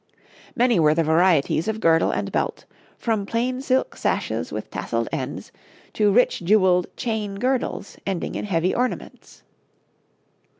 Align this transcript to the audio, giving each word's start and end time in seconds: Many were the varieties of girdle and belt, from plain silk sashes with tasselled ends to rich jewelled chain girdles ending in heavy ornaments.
Many 0.55 0.79
were 0.79 0.95
the 0.95 1.03
varieties 1.03 1.67
of 1.67 1.79
girdle 1.79 2.09
and 2.09 2.31
belt, 2.31 2.65
from 2.97 3.27
plain 3.27 3.61
silk 3.61 3.95
sashes 3.95 4.51
with 4.51 4.71
tasselled 4.71 5.07
ends 5.11 5.51
to 5.93 6.11
rich 6.11 6.39
jewelled 6.43 6.87
chain 6.97 7.35
girdles 7.35 7.97
ending 8.07 8.33
in 8.33 8.45
heavy 8.45 8.73
ornaments. 8.73 9.43